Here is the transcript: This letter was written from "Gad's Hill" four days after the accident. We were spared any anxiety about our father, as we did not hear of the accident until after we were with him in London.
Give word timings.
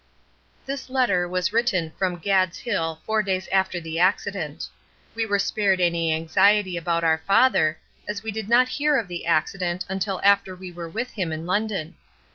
This 0.65 0.89
letter 0.89 1.29
was 1.29 1.53
written 1.53 1.91
from 1.95 2.17
"Gad's 2.17 2.57
Hill" 2.57 2.99
four 3.05 3.21
days 3.21 3.47
after 3.51 3.79
the 3.79 3.99
accident. 3.99 4.67
We 5.13 5.27
were 5.27 5.37
spared 5.37 5.79
any 5.79 6.11
anxiety 6.11 6.75
about 6.75 7.03
our 7.03 7.19
father, 7.27 7.77
as 8.09 8.23
we 8.23 8.31
did 8.31 8.49
not 8.49 8.67
hear 8.67 8.97
of 8.97 9.07
the 9.07 9.27
accident 9.27 9.85
until 9.87 10.19
after 10.23 10.55
we 10.55 10.71
were 10.71 10.89
with 10.89 11.11
him 11.11 11.31
in 11.31 11.45
London. 11.45 11.97